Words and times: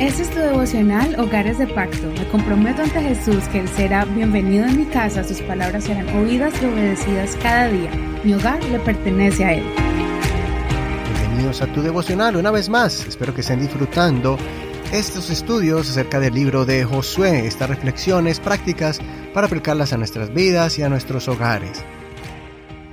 Este 0.00 0.22
es 0.22 0.30
tu 0.30 0.38
devocional 0.38 1.20
Hogares 1.20 1.58
de 1.58 1.66
Pacto. 1.66 2.10
Me 2.16 2.26
comprometo 2.28 2.80
ante 2.80 3.02
Jesús 3.02 3.46
que 3.48 3.60
Él 3.60 3.68
será 3.68 4.06
bienvenido 4.06 4.64
en 4.64 4.78
mi 4.78 4.86
casa, 4.86 5.22
sus 5.22 5.42
palabras 5.42 5.84
serán 5.84 6.08
oídas 6.16 6.54
y 6.62 6.64
obedecidas 6.64 7.36
cada 7.42 7.68
día. 7.68 7.90
Mi 8.24 8.32
hogar 8.32 8.64
le 8.64 8.78
pertenece 8.78 9.44
a 9.44 9.52
Él. 9.52 9.64
Bienvenidos 11.18 11.60
a 11.60 11.66
tu 11.66 11.82
devocional 11.82 12.36
una 12.36 12.50
vez 12.50 12.70
más. 12.70 13.06
Espero 13.06 13.34
que 13.34 13.42
estén 13.42 13.60
disfrutando 13.60 14.38
estos 14.90 15.28
estudios 15.28 15.90
acerca 15.90 16.18
del 16.18 16.32
libro 16.32 16.64
de 16.64 16.82
Josué, 16.82 17.46
estas 17.46 17.68
reflexiones 17.68 18.40
prácticas 18.40 19.00
para 19.34 19.48
aplicarlas 19.48 19.92
a 19.92 19.98
nuestras 19.98 20.32
vidas 20.32 20.78
y 20.78 20.82
a 20.82 20.88
nuestros 20.88 21.28
hogares. 21.28 21.84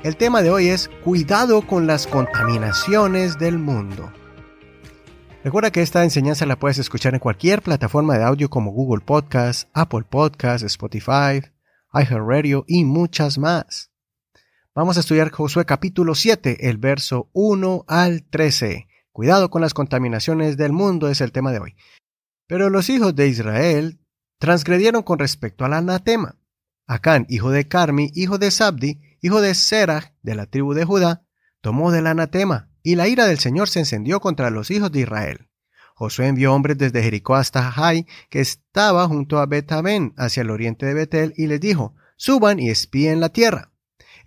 El 0.04 0.18
tema 0.18 0.42
de 0.42 0.50
hoy 0.50 0.68
es 0.68 0.90
cuidado 1.06 1.62
con 1.62 1.88
las 1.88 2.06
contaminaciones 2.06 3.40
del 3.40 3.60
mundo. 3.60 4.12
Recuerda 5.48 5.72
que 5.72 5.82
esta 5.82 6.04
enseñanza 6.04 6.46
la 6.46 6.60
puedes 6.60 6.78
escuchar 6.78 7.14
en 7.14 7.22
cualquier 7.22 7.62
plataforma 7.62 8.18
de 8.18 8.26
audio 8.26 8.50
como 8.50 8.72
Google 8.72 9.02
Podcast, 9.02 9.70
Apple 9.72 10.04
Podcast, 10.04 10.62
Spotify, 10.66 11.42
iHeartRadio 11.94 12.66
y 12.68 12.84
muchas 12.84 13.38
más. 13.38 13.90
Vamos 14.76 14.98
a 14.98 15.00
estudiar 15.00 15.32
Josué 15.32 15.64
capítulo 15.64 16.16
7, 16.16 16.68
el 16.70 16.76
verso 16.76 17.30
1 17.32 17.86
al 17.88 18.24
13. 18.24 18.90
Cuidado 19.14 19.50
con 19.50 19.62
las 19.62 19.74
contaminaciones 19.74 20.58
del 20.58 20.74
mundo 20.74 21.08
es 21.08 21.22
el 21.22 21.32
tema 21.32 21.54
de 21.54 21.60
hoy. 21.60 21.78
Pero 22.46 22.70
los 22.70 22.90
hijos 22.90 23.16
de 23.16 23.30
Israel 23.30 24.02
transgredieron 24.40 25.02
con 25.02 25.18
respecto 25.18 25.64
al 25.64 25.76
anatema. 25.76 26.36
Acán, 26.88 27.26
hijo 27.30 27.52
de 27.52 27.70
Carmi, 27.70 28.12
hijo 28.16 28.38
de 28.38 28.52
Sabdi, 28.52 29.00
hijo 29.22 29.40
de 29.40 29.56
Serach, 29.56 30.12
de 30.24 30.36
la 30.36 30.46
tribu 30.48 30.74
de 30.74 30.84
Judá, 30.84 31.26
tomó 31.62 31.94
del 31.94 32.08
anatema 32.08 32.68
y 32.88 32.96
la 32.96 33.10
ira 33.10 33.28
del 33.28 33.38
Señor 33.38 33.68
se 33.68 33.80
encendió 33.80 34.22
contra 34.22 34.50
los 34.50 34.72
hijos 34.72 34.90
de 34.94 35.02
Israel. 35.02 35.47
Josué 35.98 36.28
envió 36.28 36.54
hombres 36.54 36.78
desde 36.78 37.02
Jericó 37.02 37.34
hasta 37.34 37.72
Jai, 37.72 38.06
que 38.30 38.40
estaba 38.40 39.08
junto 39.08 39.40
a 39.40 39.48
Betabén, 39.48 40.14
hacia 40.16 40.42
el 40.42 40.52
oriente 40.52 40.86
de 40.86 40.94
Betel, 40.94 41.34
y 41.36 41.48
les 41.48 41.60
dijo, 41.60 41.96
suban 42.18 42.60
y 42.60 42.70
espíen 42.70 43.20
la 43.20 43.30
tierra. 43.30 43.72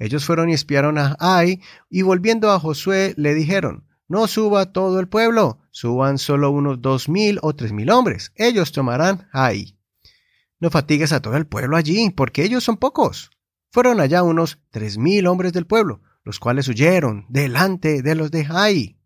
Ellos 0.01 0.25
fueron 0.25 0.51
y 0.51 0.55
espiaron 0.55 0.99
a 0.99 1.17
Jai, 1.21 1.63
y 1.89 2.03
volviendo 2.03 2.51
a 2.51 2.59
Josué 2.59 3.15
le 3.17 3.35
dijeron, 3.35 3.87
no 4.09 4.27
suba 4.27 4.73
todo 4.73 4.99
el 4.99 5.07
pueblo, 5.07 5.61
suban 5.71 6.19
solo 6.19 6.51
unos 6.51 6.83
dos 6.83 7.09
mil 7.09 7.39
o 7.41 7.55
tres 7.55 7.71
mil 7.71 7.89
hombres, 7.91 8.33
ellos 8.35 8.73
tomarán 8.73 9.29
Jai. 9.31 9.79
No 10.59 10.71
fatigues 10.71 11.13
a 11.13 11.23
todo 11.23 11.37
el 11.37 11.47
pueblo 11.47 11.77
allí, 11.77 12.11
porque 12.11 12.43
ellos 12.43 12.65
son 12.65 12.79
pocos. 12.79 13.31
Fueron 13.71 14.01
allá 14.01 14.25
unos 14.25 14.59
tres 14.71 14.99
mil 14.99 15.29
hombres 15.29 15.53
del 15.53 15.69
pueblo, 15.69 16.01
los 16.25 16.41
cuales 16.41 16.67
huyeron 16.67 17.27
delante 17.29 18.03
de 18.03 18.17
los 18.17 18.33
de 18.33 18.45
Jai. 18.45 19.00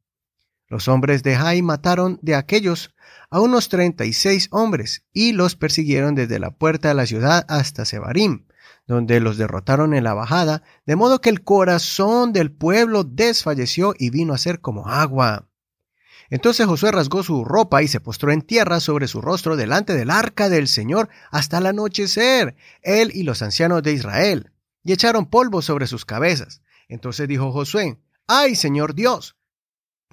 Los 0.74 0.88
hombres 0.88 1.22
de 1.22 1.36
Jai 1.36 1.62
mataron 1.62 2.18
de 2.20 2.34
aquellos 2.34 2.96
a 3.30 3.38
unos 3.40 3.68
treinta 3.68 4.06
y 4.06 4.12
seis 4.12 4.48
hombres 4.50 5.04
y 5.12 5.30
los 5.30 5.54
persiguieron 5.54 6.16
desde 6.16 6.40
la 6.40 6.50
puerta 6.50 6.88
de 6.88 6.94
la 6.94 7.06
ciudad 7.06 7.46
hasta 7.48 7.84
Sebarim, 7.84 8.46
donde 8.88 9.20
los 9.20 9.36
derrotaron 9.36 9.94
en 9.94 10.02
la 10.02 10.14
bajada, 10.14 10.64
de 10.84 10.96
modo 10.96 11.20
que 11.20 11.30
el 11.30 11.44
corazón 11.44 12.32
del 12.32 12.50
pueblo 12.50 13.04
desfalleció 13.04 13.94
y 13.96 14.10
vino 14.10 14.34
a 14.34 14.38
ser 14.38 14.60
como 14.60 14.88
agua. 14.88 15.46
Entonces 16.28 16.66
Josué 16.66 16.90
rasgó 16.90 17.22
su 17.22 17.44
ropa 17.44 17.84
y 17.84 17.86
se 17.86 18.00
postró 18.00 18.32
en 18.32 18.42
tierra 18.42 18.80
sobre 18.80 19.06
su 19.06 19.20
rostro 19.20 19.54
delante 19.54 19.94
del 19.94 20.10
arca 20.10 20.48
del 20.48 20.66
Señor 20.66 21.08
hasta 21.30 21.58
el 21.58 21.66
anochecer, 21.66 22.56
él 22.82 23.12
y 23.14 23.22
los 23.22 23.42
ancianos 23.42 23.84
de 23.84 23.92
Israel, 23.92 24.50
y 24.82 24.92
echaron 24.92 25.26
polvo 25.26 25.62
sobre 25.62 25.86
sus 25.86 26.04
cabezas. 26.04 26.62
Entonces 26.88 27.28
dijo 27.28 27.52
Josué, 27.52 28.00
¡Ay, 28.26 28.56
Señor 28.56 28.96
Dios! 28.96 29.36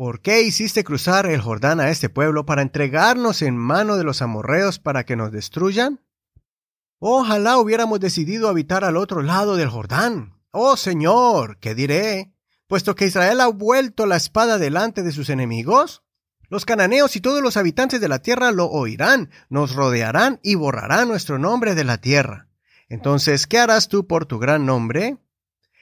¿Por 0.02 0.20
qué 0.20 0.42
hiciste 0.42 0.84
cruzar 0.84 1.28
el 1.28 1.42
Jordán 1.42 1.80
a 1.80 1.92
este 1.92 2.10
pueblo 2.10 2.44
para 2.44 2.64
entregarnos 2.64 3.44
en 3.44 3.56
mano 3.56 3.98
de 3.98 4.04
los 4.04 4.24
amorreos 4.24 4.80
para 4.80 5.06
que 5.06 5.16
nos 5.16 5.32
destruyan? 5.32 6.02
Ojalá 6.98 7.60
hubiéramos 7.60 8.00
decidido 8.00 8.50
habitar 8.50 8.84
al 8.84 8.98
otro 8.98 9.22
lado 9.22 9.58
del 9.58 9.70
Jordán. 9.70 10.42
Oh 10.50 10.76
Señor, 10.76 11.60
¿qué 11.60 11.76
diré? 11.76 12.34
Puesto 12.66 12.96
que 12.96 13.06
Israel 13.06 13.42
ha 13.42 13.48
vuelto 13.50 14.08
la 14.08 14.16
espada 14.16 14.58
delante 14.58 15.04
de 15.04 15.12
sus 15.12 15.30
enemigos. 15.30 16.02
Los 16.50 16.66
cananeos 16.66 17.16
y 17.16 17.22
todos 17.22 17.44
los 17.44 17.56
habitantes 17.56 18.02
de 18.02 18.08
la 18.08 18.24
tierra 18.24 18.52
lo 18.52 18.66
oirán, 18.72 19.30
nos 19.50 19.76
rodearán 19.76 20.40
y 20.42 20.56
borrarán 20.56 21.10
nuestro 21.10 21.38
nombre 21.38 21.76
de 21.76 21.84
la 21.84 22.00
tierra. 22.00 22.48
Entonces, 22.90 23.46
¿qué 23.46 23.60
harás 23.60 23.88
tú 23.88 24.08
por 24.08 24.26
tu 24.26 24.40
gran 24.40 24.66
nombre? 24.66 25.20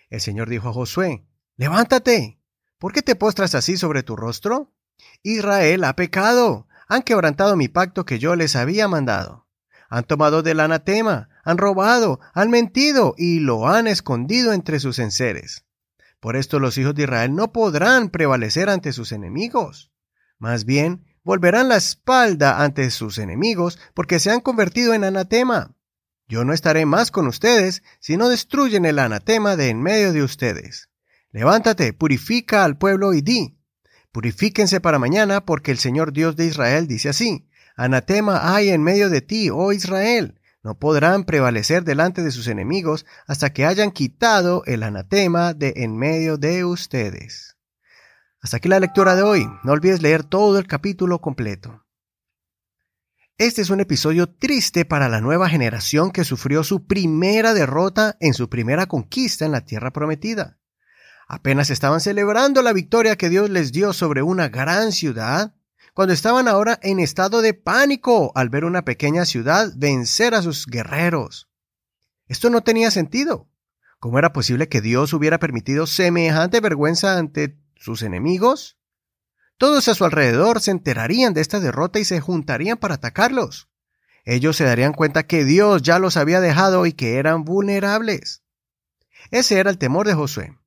El 0.09 0.19
Señor 0.19 0.49
dijo 0.49 0.67
a 0.67 0.73
Josué, 0.73 1.23
Levántate. 1.55 2.38
¿Por 2.79 2.93
qué 2.93 3.01
te 3.01 3.15
postras 3.15 3.55
así 3.55 3.75
sobre 3.75 4.03
tu 4.03 4.15
rostro? 4.15 4.71
Israel 5.21 5.83
ha 5.83 5.97
pecado. 5.97 6.65
Han 6.87 7.01
quebrantado 7.01 7.57
mi 7.57 7.67
pacto 7.67 8.05
que 8.05 8.19
yo 8.19 8.37
les 8.37 8.55
había 8.55 8.87
mandado. 8.87 9.47
Han 9.89 10.05
tomado 10.05 10.43
del 10.43 10.61
anatema, 10.61 11.29
han 11.43 11.57
robado, 11.57 12.21
han 12.33 12.49
mentido 12.49 13.15
y 13.17 13.39
lo 13.39 13.67
han 13.67 13.87
escondido 13.87 14.53
entre 14.53 14.79
sus 14.79 14.97
enseres. 14.97 15.65
Por 16.21 16.37
esto 16.37 16.59
los 16.59 16.77
hijos 16.77 16.95
de 16.95 17.03
Israel 17.03 17.35
no 17.35 17.51
podrán 17.51 18.09
prevalecer 18.09 18.69
ante 18.69 18.93
sus 18.93 19.11
enemigos. 19.11 19.91
Más 20.37 20.63
bien, 20.63 21.05
volverán 21.23 21.67
la 21.67 21.75
espalda 21.75 22.63
ante 22.63 22.89
sus 22.91 23.17
enemigos 23.17 23.77
porque 23.93 24.19
se 24.19 24.31
han 24.31 24.39
convertido 24.39 24.93
en 24.93 25.03
anatema. 25.03 25.75
Yo 26.29 26.45
no 26.45 26.53
estaré 26.53 26.85
más 26.85 27.11
con 27.11 27.27
ustedes 27.27 27.83
si 27.99 28.15
no 28.15 28.29
destruyen 28.29 28.85
el 28.85 28.99
anatema 28.99 29.57
de 29.57 29.67
en 29.67 29.81
medio 29.81 30.13
de 30.13 30.23
ustedes. 30.23 30.89
Levántate, 31.31 31.93
purifica 31.93 32.63
al 32.63 32.77
pueblo 32.77 33.13
y 33.13 33.21
di. 33.21 33.57
Purifíquense 34.11 34.81
para 34.81 34.99
mañana, 34.99 35.45
porque 35.45 35.71
el 35.71 35.77
Señor 35.77 36.11
Dios 36.11 36.35
de 36.35 36.45
Israel 36.45 36.87
dice 36.87 37.09
así, 37.09 37.47
Anatema 37.75 38.53
hay 38.53 38.69
en 38.69 38.83
medio 38.83 39.09
de 39.09 39.21
ti, 39.21 39.49
oh 39.49 39.71
Israel. 39.71 40.39
No 40.63 40.77
podrán 40.77 41.23
prevalecer 41.23 41.83
delante 41.83 42.21
de 42.21 42.31
sus 42.31 42.47
enemigos 42.47 43.05
hasta 43.27 43.53
que 43.53 43.65
hayan 43.65 43.91
quitado 43.91 44.63
el 44.65 44.83
anatema 44.83 45.53
de 45.53 45.73
en 45.77 45.95
medio 45.95 46.37
de 46.37 46.65
ustedes. 46.65 47.55
Hasta 48.41 48.57
aquí 48.57 48.67
la 48.67 48.79
lectura 48.79 49.15
de 49.15 49.21
hoy. 49.21 49.47
No 49.63 49.71
olvides 49.71 50.01
leer 50.01 50.23
todo 50.23 50.59
el 50.59 50.67
capítulo 50.67 51.19
completo. 51.21 51.85
Este 53.37 53.61
es 53.61 53.69
un 53.69 53.79
episodio 53.79 54.27
triste 54.27 54.83
para 54.83 55.07
la 55.07 55.21
nueva 55.21 55.47
generación 55.47 56.11
que 56.11 56.25
sufrió 56.25 56.65
su 56.65 56.85
primera 56.87 57.53
derrota 57.53 58.17
en 58.19 58.33
su 58.33 58.49
primera 58.49 58.87
conquista 58.87 59.45
en 59.45 59.53
la 59.53 59.63
tierra 59.63 59.91
prometida. 59.91 60.58
Apenas 61.31 61.69
estaban 61.69 62.01
celebrando 62.01 62.63
la 62.63 62.73
victoria 62.73 63.15
que 63.15 63.29
Dios 63.29 63.51
les 63.51 63.71
dio 63.71 63.93
sobre 63.93 64.23
una 64.23 64.49
gran 64.49 64.91
ciudad, 64.91 65.53
cuando 65.93 66.11
estaban 66.11 66.47
ahora 66.47 66.79
en 66.81 66.99
estado 66.99 67.43
de 67.43 67.53
pánico 67.53 68.31
al 68.33 68.49
ver 68.49 68.65
una 68.65 68.83
pequeña 68.83 69.25
ciudad 69.25 69.71
vencer 69.77 70.33
a 70.33 70.41
sus 70.41 70.65
guerreros. 70.65 71.47
Esto 72.25 72.49
no 72.49 72.61
tenía 72.61 72.89
sentido. 72.89 73.47
¿Cómo 73.99 74.17
era 74.17 74.33
posible 74.33 74.69
que 74.69 74.81
Dios 74.81 75.13
hubiera 75.13 75.37
permitido 75.37 75.85
semejante 75.85 76.61
vergüenza 76.61 77.19
ante 77.19 77.59
sus 77.75 78.01
enemigos? 78.01 78.79
Todos 79.59 79.87
a 79.87 79.93
su 79.93 80.05
alrededor 80.05 80.61
se 80.61 80.71
enterarían 80.71 81.35
de 81.35 81.41
esta 81.41 81.59
derrota 81.59 81.99
y 81.99 82.05
se 82.05 82.19
juntarían 82.21 82.77
para 82.77 82.95
atacarlos. 82.95 83.69
Ellos 84.25 84.57
se 84.57 84.63
darían 84.63 84.93
cuenta 84.93 85.27
que 85.27 85.45
Dios 85.45 85.83
ya 85.83 85.99
los 85.99 86.17
había 86.17 86.41
dejado 86.41 86.87
y 86.87 86.93
que 86.93 87.17
eran 87.17 87.43
vulnerables. 87.43 88.41
Ese 89.29 89.59
era 89.59 89.69
el 89.69 89.77
temor 89.77 90.07
de 90.07 90.15
Josué. 90.15 90.59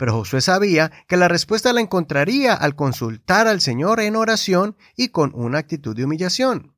Pero 0.00 0.14
Josué 0.14 0.40
sabía 0.40 0.90
que 1.08 1.18
la 1.18 1.28
respuesta 1.28 1.74
la 1.74 1.82
encontraría 1.82 2.54
al 2.54 2.74
consultar 2.74 3.46
al 3.46 3.60
Señor 3.60 4.00
en 4.00 4.16
oración 4.16 4.74
y 4.96 5.08
con 5.08 5.30
una 5.34 5.58
actitud 5.58 5.94
de 5.94 6.04
humillación. 6.04 6.74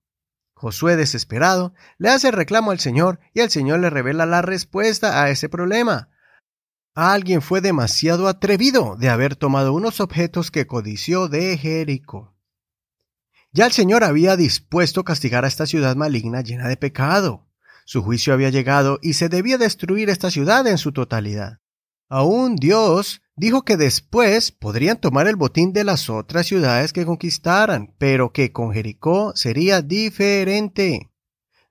Josué, 0.55 0.97
desesperado, 0.97 1.73
le 1.99 2.09
hace 2.09 2.33
reclamo 2.33 2.73
al 2.73 2.81
Señor 2.81 3.21
y 3.33 3.39
el 3.39 3.49
Señor 3.49 3.79
le 3.79 3.91
revela 3.91 4.27
la 4.27 4.43
respuesta 4.43 5.23
a 5.23 5.31
ese 5.31 5.49
problema. 5.49 6.09
Alguien 6.97 7.43
fue 7.43 7.61
demasiado 7.61 8.27
atrevido 8.27 8.97
de 8.97 9.09
haber 9.09 9.37
tomado 9.37 9.73
unos 9.73 10.01
objetos 10.01 10.51
que 10.51 10.67
codició 10.67 11.29
de 11.29 11.57
Jericó. 11.57 12.35
Ya 13.53 13.67
el 13.67 13.73
Señor 13.73 14.03
había 14.03 14.37
dispuesto 14.37 15.05
castigar 15.05 15.45
a 15.45 15.49
esta 15.49 15.67
ciudad 15.67 15.95
maligna 15.95 16.41
llena 16.41 16.67
de 16.67 16.77
pecado. 16.77 17.49
Su 17.85 18.03
juicio 18.03 18.35
había 18.35 18.51
llegado 18.51 18.99
y 19.01 19.13
se 19.13 19.29
debía 19.29 19.59
destruir 19.59 20.11
esta 20.11 20.29
ciudad 20.33 20.67
en 20.67 20.77
su 20.77 20.91
totalidad. 20.91 21.62
Aún 22.15 22.57
Dios 22.57 23.23
dijo 23.37 23.63
que 23.63 23.79
después 23.79 24.53
podrían 24.53 25.01
tomar 25.01 25.29
el 25.29 25.37
botín 25.37 25.73
de 25.73 25.83
las 25.83 26.11
otras 26.11 26.47
ciudades 26.47 26.93
que 26.93 27.07
conquistaran, 27.07 27.95
pero 27.97 28.35
que 28.35 28.53
con 28.53 28.71
Jericó 28.71 29.33
sería 29.35 29.81
diferente. 29.81 31.11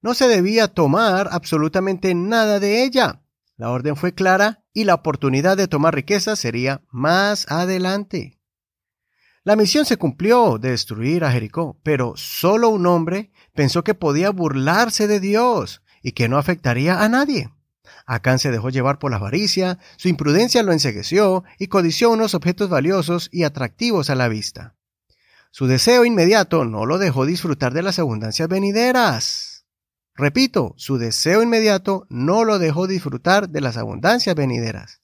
No 0.01 0.15
se 0.15 0.27
debía 0.27 0.67
tomar 0.69 1.29
absolutamente 1.31 2.15
nada 2.15 2.59
de 2.59 2.83
ella. 2.83 3.21
La 3.55 3.69
orden 3.69 3.95
fue 3.95 4.15
clara 4.15 4.63
y 4.73 4.85
la 4.85 4.95
oportunidad 4.95 5.57
de 5.57 5.67
tomar 5.67 5.93
riqueza 5.93 6.35
sería 6.35 6.81
más 6.89 7.45
adelante. 7.51 8.39
La 9.43 9.55
misión 9.55 9.85
se 9.85 9.97
cumplió 9.97 10.57
de 10.57 10.71
destruir 10.71 11.23
a 11.23 11.31
Jericó, 11.31 11.79
pero 11.83 12.13
solo 12.15 12.69
un 12.69 12.87
hombre 12.87 13.31
pensó 13.53 13.83
que 13.83 13.93
podía 13.93 14.31
burlarse 14.31 15.05
de 15.05 15.19
Dios 15.19 15.83
y 16.01 16.13
que 16.13 16.27
no 16.29 16.39
afectaría 16.39 17.03
a 17.03 17.09
nadie. 17.09 17.51
Acán 18.13 18.39
se 18.39 18.51
dejó 18.51 18.69
llevar 18.69 18.99
por 18.99 19.09
la 19.09 19.15
avaricia, 19.15 19.79
su 19.95 20.09
imprudencia 20.09 20.63
lo 20.63 20.73
ensegueció 20.73 21.45
y 21.57 21.67
codició 21.67 22.09
unos 22.09 22.35
objetos 22.35 22.69
valiosos 22.69 23.29
y 23.31 23.43
atractivos 23.43 24.09
a 24.09 24.15
la 24.15 24.27
vista. 24.27 24.75
Su 25.49 25.65
deseo 25.65 26.03
inmediato 26.03 26.65
no 26.65 26.85
lo 26.85 26.97
dejó 26.97 27.25
disfrutar 27.25 27.71
de 27.71 27.83
las 27.83 27.99
abundancias 27.99 28.49
venideras. 28.49 29.65
Repito, 30.13 30.73
su 30.75 30.97
deseo 30.97 31.41
inmediato 31.41 32.05
no 32.09 32.43
lo 32.43 32.59
dejó 32.59 32.85
disfrutar 32.85 33.47
de 33.47 33.61
las 33.61 33.77
abundancias 33.77 34.35
venideras. 34.35 35.01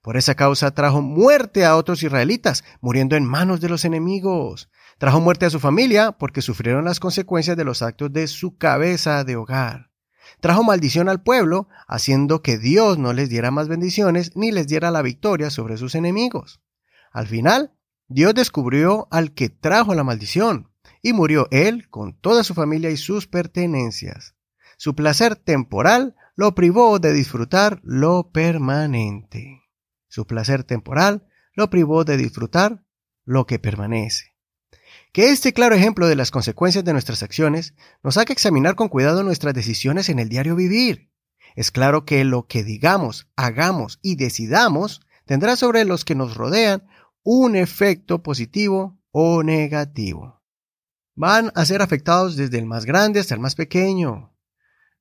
Por 0.00 0.16
esa 0.16 0.34
causa 0.34 0.70
trajo 0.70 1.02
muerte 1.02 1.66
a 1.66 1.76
otros 1.76 2.02
israelitas, 2.02 2.64
muriendo 2.80 3.16
en 3.16 3.26
manos 3.26 3.60
de 3.60 3.68
los 3.68 3.84
enemigos. 3.84 4.70
Trajo 4.96 5.20
muerte 5.20 5.44
a 5.44 5.50
su 5.50 5.60
familia 5.60 6.12
porque 6.12 6.40
sufrieron 6.40 6.86
las 6.86 7.00
consecuencias 7.00 7.58
de 7.58 7.64
los 7.64 7.82
actos 7.82 8.10
de 8.14 8.26
su 8.28 8.56
cabeza 8.56 9.24
de 9.24 9.36
hogar. 9.36 9.90
Trajo 10.40 10.62
maldición 10.62 11.08
al 11.08 11.22
pueblo, 11.22 11.68
haciendo 11.86 12.42
que 12.42 12.58
Dios 12.58 12.98
no 12.98 13.12
les 13.12 13.28
diera 13.28 13.50
más 13.50 13.68
bendiciones 13.68 14.36
ni 14.36 14.52
les 14.52 14.66
diera 14.66 14.90
la 14.90 15.02
victoria 15.02 15.50
sobre 15.50 15.76
sus 15.76 15.94
enemigos. 15.94 16.60
Al 17.12 17.26
final, 17.26 17.72
Dios 18.08 18.34
descubrió 18.34 19.08
al 19.10 19.32
que 19.34 19.48
trajo 19.48 19.94
la 19.94 20.04
maldición, 20.04 20.70
y 21.02 21.12
murió 21.12 21.48
él 21.50 21.88
con 21.88 22.14
toda 22.14 22.44
su 22.44 22.54
familia 22.54 22.90
y 22.90 22.96
sus 22.96 23.26
pertenencias. 23.26 24.34
Su 24.76 24.94
placer 24.94 25.36
temporal 25.36 26.14
lo 26.34 26.54
privó 26.54 26.98
de 26.98 27.12
disfrutar 27.12 27.80
lo 27.82 28.30
permanente. 28.30 29.62
Su 30.08 30.26
placer 30.26 30.64
temporal 30.64 31.26
lo 31.54 31.70
privó 31.70 32.04
de 32.04 32.16
disfrutar 32.16 32.84
lo 33.24 33.46
que 33.46 33.58
permanece. 33.58 34.35
Que 35.16 35.30
este 35.30 35.54
claro 35.54 35.74
ejemplo 35.74 36.08
de 36.08 36.14
las 36.14 36.30
consecuencias 36.30 36.84
de 36.84 36.92
nuestras 36.92 37.22
acciones 37.22 37.72
nos 38.02 38.18
haga 38.18 38.34
examinar 38.34 38.74
con 38.74 38.90
cuidado 38.90 39.22
nuestras 39.22 39.54
decisiones 39.54 40.10
en 40.10 40.18
el 40.18 40.28
diario 40.28 40.54
vivir. 40.54 41.10
Es 41.54 41.70
claro 41.70 42.04
que 42.04 42.22
lo 42.24 42.46
que 42.46 42.62
digamos, 42.64 43.26
hagamos 43.34 43.98
y 44.02 44.16
decidamos 44.16 45.00
tendrá 45.24 45.56
sobre 45.56 45.86
los 45.86 46.04
que 46.04 46.14
nos 46.14 46.36
rodean 46.36 46.86
un 47.22 47.56
efecto 47.56 48.22
positivo 48.22 49.00
o 49.10 49.42
negativo. 49.42 50.42
Van 51.14 51.50
a 51.54 51.64
ser 51.64 51.80
afectados 51.80 52.36
desde 52.36 52.58
el 52.58 52.66
más 52.66 52.84
grande 52.84 53.18
hasta 53.18 53.32
el 53.32 53.40
más 53.40 53.54
pequeño. 53.54 54.35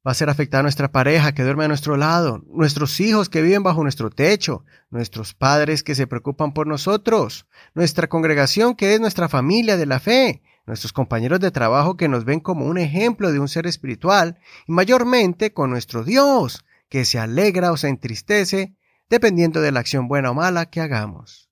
Va 0.06 0.12
a 0.12 0.14
ser 0.16 0.30
afectada 0.30 0.62
nuestra 0.62 0.92
pareja 0.92 1.34
que 1.34 1.42
duerme 1.42 1.66
a 1.66 1.68
nuestro 1.68 1.98
lado, 1.98 2.44
nuestros 2.48 3.00
hijos 3.00 3.28
que 3.28 3.42
viven 3.42 3.64
bajo 3.64 3.82
nuestro 3.82 4.12
techo, 4.12 4.64
nuestros 4.92 5.34
padres 5.34 5.82
que 5.82 5.96
se 5.96 6.06
preocupan 6.06 6.54
por 6.54 6.68
nosotros, 6.68 7.48
nuestra 7.74 8.08
congregación 8.08 8.76
que 8.76 8.94
es 8.94 9.02
nuestra 9.02 9.30
familia 9.30 9.78
de 9.78 9.88
la 9.88 10.00
fe, 10.00 10.44
nuestros 10.68 10.94
compañeros 10.94 11.40
de 11.40 11.50
trabajo 11.50 11.98
que 11.98 12.08
nos 12.08 12.24
ven 12.24 12.40
como 12.40 12.66
un 12.66 12.78
ejemplo 12.78 13.32
de 13.32 13.40
un 13.40 13.48
ser 13.48 13.66
espiritual 13.66 14.38
y 14.68 14.74
mayormente 14.74 15.54
con 15.54 15.72
nuestro 15.72 16.04
Dios 16.04 16.66
que 16.90 17.06
se 17.06 17.18
alegra 17.18 17.72
o 17.72 17.78
se 17.78 17.88
entristece 17.88 18.76
dependiendo 19.10 19.62
de 19.62 19.72
la 19.72 19.80
acción 19.80 20.08
buena 20.08 20.32
o 20.32 20.34
mala 20.34 20.70
que 20.70 20.82
hagamos. 20.82 21.50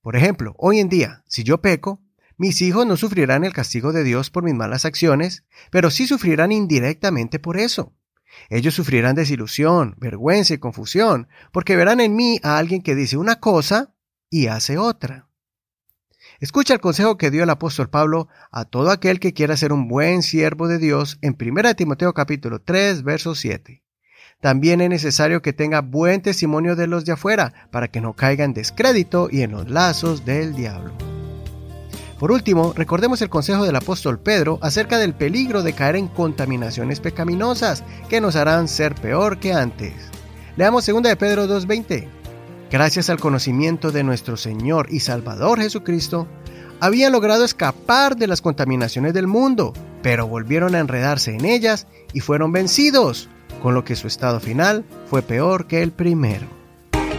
Por 0.00 0.16
ejemplo, 0.16 0.54
hoy 0.58 0.80
en 0.80 0.88
día, 0.88 1.22
si 1.26 1.44
yo 1.44 1.60
peco, 1.60 2.00
mis 2.36 2.60
hijos 2.62 2.86
no 2.86 2.96
sufrirán 2.96 3.44
el 3.44 3.52
castigo 3.52 3.92
de 3.92 4.04
Dios 4.04 4.30
por 4.30 4.42
mis 4.42 4.54
malas 4.54 4.84
acciones, 4.84 5.44
pero 5.70 5.90
sí 5.90 6.06
sufrirán 6.06 6.52
indirectamente 6.52 7.38
por 7.38 7.56
eso. 7.56 7.94
Ellos 8.48 8.74
sufrirán 8.74 9.14
desilusión, 9.14 9.94
vergüenza 9.98 10.54
y 10.54 10.58
confusión, 10.58 11.28
porque 11.52 11.76
verán 11.76 12.00
en 12.00 12.16
mí 12.16 12.40
a 12.42 12.58
alguien 12.58 12.82
que 12.82 12.94
dice 12.94 13.16
una 13.16 13.40
cosa 13.40 13.94
y 14.30 14.48
hace 14.48 14.78
otra. 14.78 15.28
Escucha 16.40 16.74
el 16.74 16.80
consejo 16.80 17.16
que 17.16 17.30
dio 17.30 17.44
el 17.44 17.50
apóstol 17.50 17.88
Pablo 17.88 18.28
a 18.50 18.64
todo 18.64 18.90
aquel 18.90 19.20
que 19.20 19.32
quiera 19.32 19.56
ser 19.56 19.72
un 19.72 19.88
buen 19.88 20.22
siervo 20.22 20.66
de 20.66 20.78
Dios 20.78 21.18
en 21.22 21.36
1 21.40 21.74
Timoteo 21.76 22.12
capítulo 22.12 22.60
3, 22.60 23.04
verso 23.04 23.34
7. 23.34 23.82
También 24.40 24.80
es 24.80 24.90
necesario 24.90 25.40
que 25.40 25.52
tenga 25.52 25.80
buen 25.80 26.20
testimonio 26.20 26.76
de 26.76 26.86
los 26.88 27.04
de 27.04 27.12
afuera, 27.12 27.68
para 27.70 27.88
que 27.88 28.00
no 28.00 28.14
caiga 28.14 28.44
en 28.44 28.52
descrédito 28.52 29.28
y 29.30 29.42
en 29.42 29.52
los 29.52 29.70
lazos 29.70 30.24
del 30.24 30.54
diablo. 30.54 31.13
Por 32.18 32.30
último, 32.30 32.72
recordemos 32.76 33.20
el 33.22 33.28
consejo 33.28 33.64
del 33.64 33.76
apóstol 33.76 34.18
Pedro 34.18 34.58
acerca 34.62 34.98
del 34.98 35.14
peligro 35.14 35.62
de 35.62 35.72
caer 35.72 35.96
en 35.96 36.08
contaminaciones 36.08 37.00
pecaminosas 37.00 37.82
que 38.08 38.20
nos 38.20 38.36
harán 38.36 38.68
ser 38.68 38.94
peor 38.94 39.38
que 39.38 39.52
antes. 39.52 39.94
Leamos 40.56 40.86
2 40.86 41.02
de 41.02 41.16
Pedro 41.16 41.46
2.20. 41.46 42.06
Gracias 42.70 43.10
al 43.10 43.18
conocimiento 43.18 43.90
de 43.90 44.04
nuestro 44.04 44.36
Señor 44.36 44.86
y 44.90 45.00
Salvador 45.00 45.60
Jesucristo, 45.60 46.28
habían 46.80 47.12
logrado 47.12 47.44
escapar 47.44 48.16
de 48.16 48.26
las 48.26 48.40
contaminaciones 48.40 49.14
del 49.14 49.26
mundo, 49.26 49.72
pero 50.02 50.26
volvieron 50.26 50.74
a 50.74 50.80
enredarse 50.80 51.34
en 51.34 51.44
ellas 51.44 51.86
y 52.12 52.20
fueron 52.20 52.52
vencidos 52.52 53.28
con 53.62 53.74
lo 53.74 53.84
que 53.84 53.96
su 53.96 54.06
estado 54.06 54.40
final 54.40 54.84
fue 55.06 55.22
peor 55.22 55.66
que 55.66 55.82
el 55.82 55.92
primero. 55.92 56.46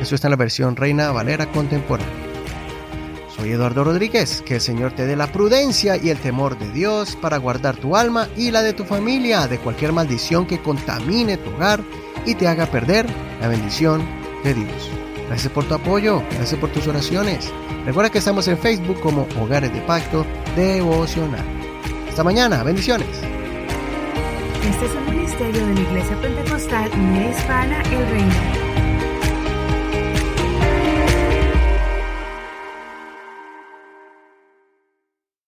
Eso 0.02 0.16
está 0.16 0.28
en 0.28 0.32
la 0.32 0.38
versión 0.38 0.76
Reina 0.76 1.12
Valera 1.12 1.52
contemporánea. 1.52 2.25
Soy 3.36 3.52
Eduardo 3.52 3.84
Rodríguez, 3.84 4.42
que 4.42 4.56
el 4.56 4.62
Señor 4.62 4.94
te 4.94 5.06
dé 5.06 5.18
la 5.18 5.32
prudencia 5.32 5.98
y 5.98 6.10
el 6.10 6.20
temor 6.20 6.58
de 6.58 6.72
Dios 6.72 7.18
para 7.18 7.38
guardar 7.38 7.76
tu 7.76 7.98
alma 7.98 8.30
y 8.38 8.52
la 8.52 8.62
de 8.62 8.72
tu 8.72 8.86
familia 8.86 9.48
de 9.48 9.60
cualquier 9.60 9.92
maldición 9.92 10.46
que 10.46 10.62
contamine 10.62 11.36
tu 11.36 11.50
hogar 11.52 11.82
y 12.26 12.36
te 12.36 12.48
haga 12.48 12.66
perder 12.66 13.06
la 13.42 13.50
bendición 13.50 14.06
de 14.44 14.54
Dios. 14.54 14.90
Gracias 15.28 15.52
por 15.52 15.66
tu 15.66 15.74
apoyo, 15.74 16.24
gracias 16.32 16.60
por 16.60 16.70
tus 16.70 16.88
oraciones. 16.88 17.52
Recuerda 17.86 18.10
que 18.10 18.20
estamos 18.20 18.48
en 18.48 18.58
Facebook 18.58 19.02
como 19.02 19.28
Hogares 19.38 19.74
de 19.74 19.82
Pacto 19.82 20.26
Devocional. 20.56 21.44
Hasta 22.08 22.24
mañana, 22.24 22.64
bendiciones. 22.64 23.10
Este 24.70 24.86
es 24.86 24.96
un 24.96 25.14
ministerio 25.14 25.68
de 25.68 25.74
la 25.74 25.82
Iglesia 25.82 26.22
Pentecostal 26.22 26.90
Hispana 27.30 27.82
El 27.92 28.10
Reino. 28.10 28.85